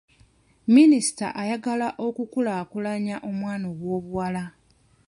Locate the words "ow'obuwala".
3.73-4.43